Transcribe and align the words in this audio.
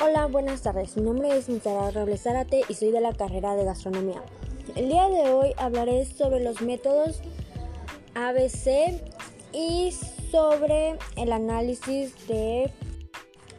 Hola, 0.00 0.26
buenas 0.26 0.62
tardes. 0.62 0.96
Mi 0.96 1.02
nombre 1.02 1.36
es 1.36 1.48
Mitzara 1.48 1.90
Robles 1.90 2.22
Zárate 2.22 2.62
y 2.68 2.74
soy 2.74 2.92
de 2.92 3.00
la 3.00 3.14
carrera 3.14 3.56
de 3.56 3.64
gastronomía. 3.64 4.22
El 4.76 4.90
día 4.90 5.08
de 5.08 5.32
hoy 5.32 5.54
hablaré 5.56 6.04
sobre 6.04 6.38
los 6.38 6.62
métodos 6.62 7.20
ABC 8.14 9.02
y 9.52 9.90
sobre 10.30 10.96
el 11.16 11.32
análisis 11.32 12.14
de 12.28 12.70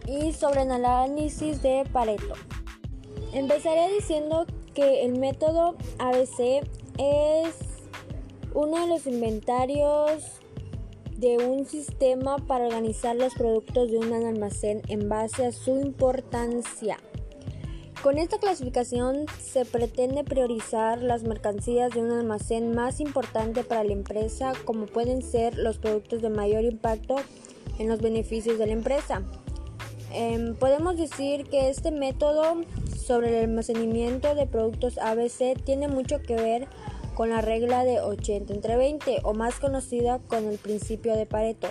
y 0.07 0.31
sobre 0.31 0.61
el 0.61 0.71
análisis 0.71 1.61
de 1.61 1.83
Pareto. 1.91 2.35
Empezaré 3.33 3.93
diciendo 3.93 4.45
que 4.73 5.03
el 5.03 5.19
método 5.19 5.75
ABC 5.97 6.65
es 6.97 7.53
uno 8.53 8.79
de 8.79 8.87
los 8.87 9.05
inventarios 9.07 10.38
de 11.19 11.37
un 11.37 11.65
sistema 11.65 12.37
para 12.37 12.67
organizar 12.67 13.13
los 13.13 13.33
productos 13.33 13.91
de 13.91 13.97
un 13.97 14.13
almacén 14.13 14.81
en 14.87 15.09
base 15.09 15.45
a 15.45 15.51
su 15.51 15.77
importancia. 15.77 16.97
Con 18.01 18.17
esta 18.17 18.37
clasificación 18.37 19.25
se 19.41 19.65
pretende 19.65 20.23
priorizar 20.23 21.01
las 21.01 21.23
mercancías 21.23 21.91
de 21.91 22.01
un 22.01 22.11
almacén 22.11 22.73
más 22.73 23.01
importante 23.01 23.65
para 23.65 23.83
la 23.83 23.91
empresa, 23.91 24.53
como 24.63 24.85
pueden 24.85 25.21
ser 25.21 25.57
los 25.57 25.77
productos 25.77 26.21
de 26.21 26.29
mayor 26.29 26.63
impacto 26.63 27.17
en 27.77 27.89
los 27.89 27.99
beneficios 27.99 28.57
de 28.57 28.67
la 28.67 28.73
empresa. 28.73 29.21
Em, 30.13 30.55
podemos 30.55 30.95
decir 30.95 31.49
que 31.49 31.69
este 31.69 31.91
método 31.91 32.61
sobre 32.95 33.29
el 33.29 33.49
almacenamiento 33.49 34.33
de 34.35 34.47
productos 34.47 34.97
ABC 34.97 35.55
tiene 35.65 35.89
mucho 35.89 36.21
que 36.21 36.35
ver 36.35 36.67
la 37.27 37.41
regla 37.41 37.83
de 37.83 37.99
80 37.99 38.53
entre 38.53 38.77
20 38.77 39.19
o 39.23 39.33
más 39.33 39.59
conocida 39.59 40.19
con 40.19 40.47
el 40.47 40.57
principio 40.57 41.15
de 41.15 41.25
Pareto. 41.25 41.67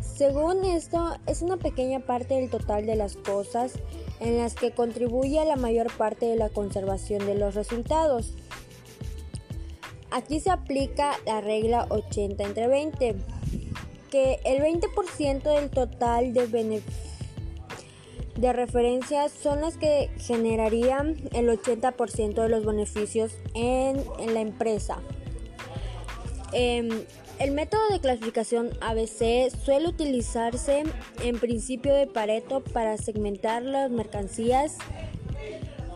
Según 0.00 0.64
esto, 0.64 1.16
es 1.26 1.42
una 1.42 1.56
pequeña 1.56 2.00
parte 2.00 2.34
del 2.34 2.48
total 2.50 2.86
de 2.86 2.96
las 2.96 3.16
cosas 3.16 3.72
en 4.20 4.38
las 4.38 4.54
que 4.54 4.70
contribuye 4.70 5.40
a 5.40 5.44
la 5.44 5.56
mayor 5.56 5.94
parte 5.96 6.26
de 6.26 6.36
la 6.36 6.48
conservación 6.48 7.26
de 7.26 7.34
los 7.34 7.54
resultados. 7.54 8.34
Aquí 10.10 10.40
se 10.40 10.50
aplica 10.50 11.12
la 11.26 11.40
regla 11.40 11.86
80 11.90 12.44
entre 12.44 12.68
20, 12.68 13.16
que 14.10 14.38
el 14.44 14.62
20% 14.62 15.42
del 15.42 15.70
total 15.70 16.32
de 16.32 16.46
beneficios 16.46 17.15
de 18.36 18.52
referencia 18.52 19.28
son 19.28 19.62
las 19.62 19.76
que 19.76 20.10
generarían 20.18 21.16
el 21.32 21.48
80% 21.48 22.34
de 22.34 22.48
los 22.48 22.64
beneficios 22.64 23.32
en, 23.54 24.04
la 24.32 24.40
empresa. 24.40 24.98
Em, 26.52 26.88
el 27.38 27.50
método 27.50 27.82
de 27.90 28.00
clasificación 28.00 28.70
ABC 28.80 29.50
suele 29.64 29.88
utilizarse 29.88 30.84
en 31.22 31.38
principio 31.38 31.94
de 31.94 32.06
Pareto 32.06 32.62
para 32.62 32.96
segmentar 32.98 33.62
las 33.62 33.90
mercancías 33.90 34.76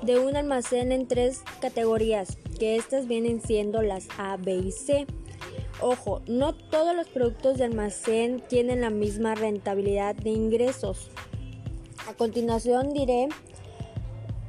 de 0.03 0.19
un 0.19 0.37
almacén 0.37 0.93
en 0.93 1.07
tres 1.07 1.43
categorías, 1.61 2.39
que 2.59 2.77
estas 2.77 3.07
vienen 3.07 3.41
siendo 3.43 3.83
las 3.83 4.09
A, 4.19 4.37
B 4.37 4.55
y 4.55 4.73
C. 4.73 5.07
Ojo, 5.83 6.23
no 6.27 6.55
todos 6.55 6.95
los 6.95 7.09
productos 7.09 7.59
de 7.59 7.65
almacén 7.65 8.43
tienen 8.49 8.81
la 8.81 8.91
misma 8.91 9.35
rentabilidad 9.35 10.15
de 10.15 10.31
ingresos. 10.31 11.11
A 12.09 12.15
continuación 12.15 12.93
diré 12.93 13.29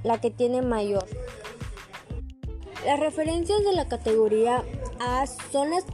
la 0.04 0.20
que 0.20 0.32
tiene 0.32 0.62
mayor. 0.62 1.06
Las 2.86 3.00
referencias 3.00 3.64
de 3.64 3.74
la 3.74 3.88
categoría 3.88 4.64
A 5.00 5.26
son 5.52 5.70
las 5.70 5.86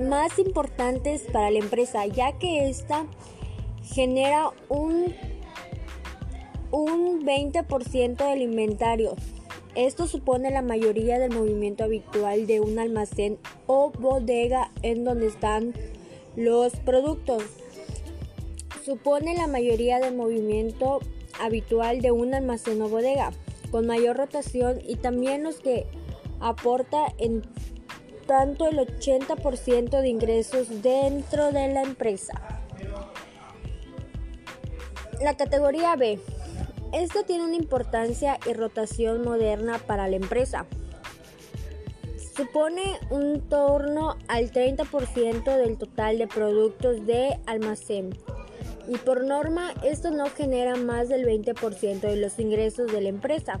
más 0.00 0.38
importantes 0.38 1.22
para 1.32 1.50
la 1.50 1.58
empresa, 1.58 2.06
ya 2.06 2.38
que 2.38 2.68
esta 2.68 3.06
genera 3.82 4.50
un, 4.68 5.14
un 6.70 7.26
20% 7.26 8.16
del 8.16 8.42
inventario. 8.42 9.16
Esto 9.74 10.06
supone 10.06 10.50
la 10.50 10.62
mayoría 10.62 11.18
del 11.18 11.32
movimiento 11.32 11.84
habitual 11.84 12.46
de 12.46 12.60
un 12.60 12.78
almacén 12.78 13.38
o 13.66 13.90
bodega 13.90 14.70
en 14.82 15.04
donde 15.04 15.26
están 15.26 15.74
los 16.36 16.74
productos 16.76 17.42
supone 18.90 19.36
la 19.36 19.46
mayoría 19.46 20.00
del 20.00 20.16
movimiento 20.16 20.98
habitual 21.38 22.00
de 22.00 22.10
un 22.10 22.34
almacén 22.34 22.82
o 22.82 22.88
bodega, 22.88 23.30
con 23.70 23.86
mayor 23.86 24.16
rotación 24.16 24.80
y 24.84 24.96
también 24.96 25.44
los 25.44 25.60
que 25.60 25.86
aporta 26.40 27.06
en 27.18 27.42
tanto 28.26 28.68
el 28.68 28.78
80% 28.78 30.00
de 30.00 30.08
ingresos 30.08 30.82
dentro 30.82 31.52
de 31.52 31.72
la 31.72 31.82
empresa. 31.82 32.32
La 35.22 35.36
categoría 35.36 35.94
B. 35.94 36.18
Esta 36.92 37.22
tiene 37.22 37.44
una 37.44 37.54
importancia 37.54 38.40
y 38.44 38.54
rotación 38.54 39.22
moderna 39.22 39.78
para 39.78 40.08
la 40.08 40.16
empresa. 40.16 40.66
Supone 42.34 42.98
un 43.10 43.48
torno 43.48 44.16
al 44.26 44.50
30% 44.50 45.44
del 45.44 45.78
total 45.78 46.18
de 46.18 46.26
productos 46.26 47.06
de 47.06 47.38
almacén 47.46 48.18
y 48.88 48.96
por 48.98 49.24
norma 49.24 49.72
esto 49.82 50.10
no 50.10 50.26
genera 50.26 50.76
más 50.76 51.08
del 51.08 51.26
20% 51.26 52.00
de 52.00 52.16
los 52.16 52.38
ingresos 52.38 52.90
de 52.90 53.00
la 53.00 53.08
empresa. 53.08 53.60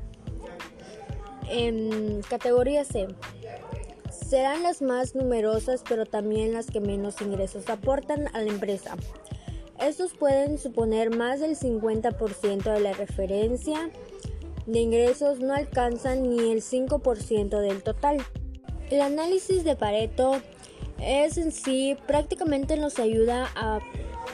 En 1.48 2.22
categoría 2.22 2.84
C, 2.84 3.08
serán 4.10 4.62
las 4.62 4.82
más 4.82 5.14
numerosas 5.14 5.82
pero 5.88 6.06
también 6.06 6.52
las 6.52 6.66
que 6.66 6.80
menos 6.80 7.20
ingresos 7.20 7.68
aportan 7.68 8.28
a 8.34 8.40
la 8.40 8.50
empresa. 8.50 8.96
Estos 9.80 10.12
pueden 10.12 10.58
suponer 10.58 11.16
más 11.16 11.40
del 11.40 11.56
50% 11.56 12.72
de 12.72 12.80
la 12.80 12.92
referencia 12.92 13.90
de 14.66 14.78
ingresos 14.78 15.40
no 15.40 15.54
alcanzan 15.54 16.22
ni 16.22 16.52
el 16.52 16.62
5% 16.62 17.60
del 17.60 17.82
total. 17.82 18.18
El 18.90 19.00
análisis 19.00 19.64
de 19.64 19.74
Pareto 19.74 20.40
es 21.00 21.38
en 21.38 21.50
sí 21.50 21.96
prácticamente 22.06 22.76
nos 22.76 22.98
ayuda 22.98 23.48
a 23.54 23.80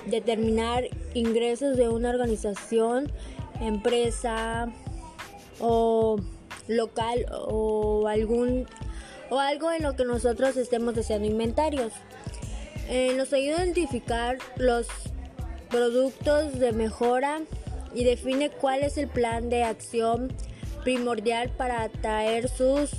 determinar 0.06 0.84
ingresos 1.14 1.76
de 1.76 1.88
una 1.88 2.10
organización, 2.10 3.10
empresa 3.60 4.68
o 5.60 6.16
local 6.68 7.26
o 7.32 8.06
algún 8.08 8.66
o 9.30 9.38
algo 9.40 9.72
en 9.72 9.82
lo 9.82 9.96
que 9.96 10.04
nosotros 10.04 10.56
estemos 10.56 10.96
haciendo 10.96 11.26
inventarios. 11.26 11.92
Eh, 12.88 13.14
nos 13.16 13.32
ayuda 13.32 13.60
a 13.60 13.64
identificar 13.64 14.38
los 14.56 14.86
productos 15.68 16.58
de 16.60 16.72
mejora 16.72 17.40
y 17.94 18.04
define 18.04 18.50
cuál 18.50 18.82
es 18.82 18.98
el 18.98 19.08
plan 19.08 19.48
de 19.48 19.64
acción 19.64 20.32
primordial 20.84 21.50
para 21.50 21.82
atraer 21.82 22.48
sus 22.48 22.90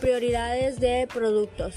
prioridades 0.00 0.80
de 0.80 1.06
productos. 1.12 1.74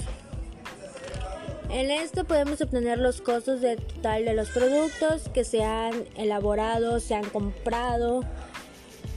En 1.72 1.92
esto 1.92 2.24
podemos 2.24 2.60
obtener 2.60 2.98
los 2.98 3.20
costos 3.20 3.60
de 3.60 3.76
total 3.76 4.24
de 4.24 4.34
los 4.34 4.50
productos 4.50 5.28
que 5.28 5.44
se 5.44 5.62
han 5.62 6.04
elaborado, 6.16 6.98
se 6.98 7.14
han 7.14 7.24
comprado 7.30 8.24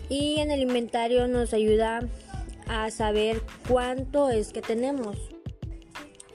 y 0.07 0.39
en 0.39 0.51
el 0.51 0.61
inventario 0.61 1.27
nos 1.27 1.51
ayuda 1.53 2.01
a 2.67 2.91
saber 2.91 3.41
cuánto 3.67 4.29
es 4.29 4.53
que 4.53 4.61
tenemos. 4.61 5.17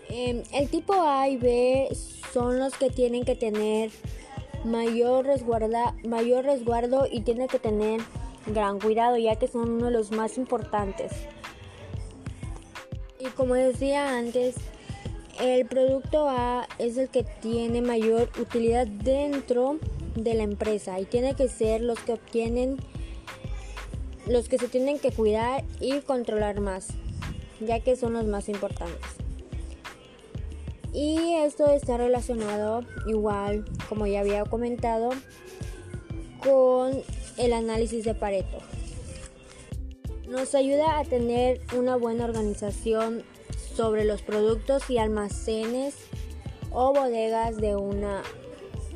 Em, 0.09 0.43
el 0.53 0.69
tipo 0.69 0.95
A 0.95 1.29
y 1.29 1.37
B 1.37 1.89
son 2.33 2.59
los 2.59 2.75
que 2.75 2.91
tienen 2.91 3.25
que 3.25 3.37
tener 3.37 3.93
mayor, 4.65 5.25
resguarda, 5.25 5.95
mayor 6.05 6.45
resguardo 6.45 7.07
y 7.09 7.21
tienen 7.21 7.47
que 7.47 7.61
tener 7.61 8.01
gran 8.47 8.81
cuidado 8.81 9.17
ya 9.19 9.37
que 9.37 9.47
son 9.47 9.71
uno 9.71 9.87
de 9.87 9.93
los 9.93 10.11
más 10.11 10.37
importantes. 10.37 11.13
Y 13.21 13.27
como 13.27 13.55
decía 13.55 14.19
antes, 14.19 14.57
el 15.41 15.67
producto 15.67 16.29
A 16.29 16.69
es 16.79 16.97
el 16.97 17.09
que 17.09 17.23
tiene 17.23 17.83
mayor 17.83 18.29
utilidad 18.41 18.87
dentro 18.87 19.79
de 20.15 20.35
la 20.35 20.43
empresa 20.43 20.99
y 20.99 21.05
tiene 21.05 21.35
que 21.35 21.49
ser 21.49 21.81
los 21.81 21.99
que 22.01 22.15
obtienen 22.15 22.79
los 24.27 24.49
que 24.49 24.59
se 24.59 24.69
tienen 24.69 24.99
que 24.99 25.11
cuidar 25.11 25.65
y 25.81 26.01
controlar 26.01 26.61
más, 26.61 26.89
ya 27.61 27.81
que 27.81 27.97
son 27.97 28.13
los 28.13 28.27
más 28.27 28.49
importantes. 28.51 29.01
Y 30.93 31.35
esto 31.35 31.71
está 31.71 31.97
relacionado 31.97 32.83
igual, 33.07 33.65
como 33.89 34.07
ya 34.07 34.21
había 34.21 34.45
comentado, 34.45 35.11
con 36.43 37.03
el 37.39 37.53
análisis 37.53 38.05
de 38.05 38.15
Pareto. 38.15 38.59
Nos 40.29 40.55
ayuda 40.55 40.99
a 40.99 41.05
tener 41.05 41.61
una 41.75 41.97
buena 41.97 42.25
organización 42.25 43.23
sobre 43.79 44.05
los 44.05 44.23
productos 44.23 44.91
y 44.91 44.99
almacenes 44.99 45.95
o 46.73 46.93
bodegas 46.93 47.59
de 47.59 47.77
una 47.77 48.25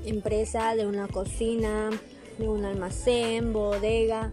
empresa, 0.04 0.74
de 0.74 0.88
una 0.88 1.06
cocina, 1.06 1.90
de 2.36 2.48
un 2.48 2.64
almacén, 2.64 3.52
bodega. 3.52 4.32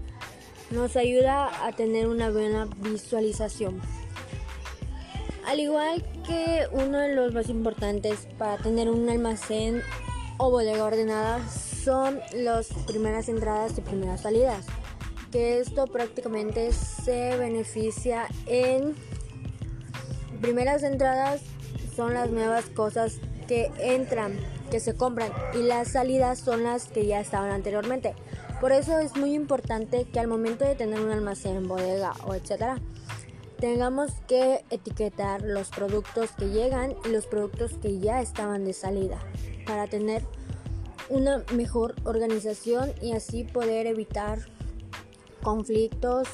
Nos 0.72 0.96
ayuda 0.96 1.68
a 1.68 1.72
tener 1.74 2.08
una 2.08 2.32
buena 2.32 2.68
visualización. 2.80 3.80
Al 5.46 5.60
igual 5.60 6.04
que 6.26 6.66
uno 6.72 6.98
de 6.98 7.14
los 7.14 7.32
más 7.32 7.48
importantes 7.48 8.28
para 8.40 8.58
tener 8.58 8.90
un 8.90 9.08
almacén 9.08 9.84
o 10.38 10.50
bodega 10.50 10.84
ordenada 10.84 11.48
son 11.48 12.22
las 12.34 12.70
primeras 12.88 13.30
entradas 13.30 13.78
y 13.78 13.82
primeras 13.82 14.22
salidas. 14.22 14.66
que 15.32 15.60
esto 15.60 15.86
prácticamente 15.86 16.72
se 16.72 17.38
beneficia 17.38 18.28
en 18.48 18.96
primeras 20.40 20.84
entradas 20.84 21.42
son 21.96 22.14
las 22.14 22.30
nuevas 22.30 22.66
cosas 22.66 23.20
que 23.48 23.72
entran, 23.80 24.38
que 24.72 24.80
se 24.80 24.96
compran 24.96 25.32
y 25.54 25.64
las 25.64 25.90
salidas 25.90 26.40
son 26.40 26.64
las 26.64 26.88
que 26.88 27.06
ya 27.06 27.20
estaban 27.20 27.52
anteriormente. 27.52 28.16
Por 28.62 28.72
eso 28.72 29.00
es 29.00 29.16
muy 29.16 29.34
importante 29.34 30.06
que 30.06 30.20
al 30.20 30.28
momento 30.28 30.66
de 30.66 30.76
tener 30.76 31.00
un 31.00 31.12
almacén, 31.12 31.68
bodega 31.68 32.14
o 32.26 32.36
etcétera, 32.36 32.78
tengamos 33.60 34.12
que 34.28 34.64
etiquetar 34.70 35.42
los 35.42 35.70
productos 35.70 36.32
que 36.32 36.50
llegan 36.50 36.96
y 37.06 37.10
los 37.10 37.26
productos 37.26 37.74
que 37.82 38.00
ya 38.00 38.22
estaban 38.22 38.66
de 38.66 38.74
salida 38.74 39.20
para 39.66 39.88
tener 39.88 40.24
una 41.10 41.44
mejor 41.54 41.96
organización 42.04 42.94
y 43.02 43.14
así 43.14 43.44
poder 43.44 43.88
evitar 43.88 44.40
conflictos 45.42 46.28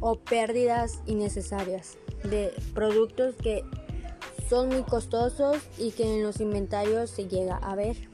o 0.00 0.16
pérdidas 0.16 1.00
innecesarias 1.06 1.98
de 2.24 2.52
productos 2.74 3.34
que 3.36 3.64
son 4.48 4.68
muy 4.68 4.82
costosos 4.82 5.58
y 5.78 5.92
que 5.92 6.02
en 6.02 6.22
los 6.22 6.40
inventarios 6.40 7.10
se 7.10 7.28
llega 7.28 7.56
a 7.56 7.76
ver. 7.76 8.09